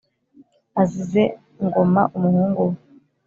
azize 0.81 1.23
Ngoma 1.65 2.01
umuhungu 2.17 2.61
we. 2.69 2.77